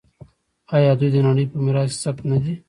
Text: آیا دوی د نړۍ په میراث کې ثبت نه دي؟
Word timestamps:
آیا 0.75 0.91
دوی 0.99 1.09
د 1.13 1.17
نړۍ 1.27 1.45
په 1.51 1.57
میراث 1.65 1.91
کې 1.93 2.01
ثبت 2.03 2.23
نه 2.31 2.37
دي؟ 2.43 2.53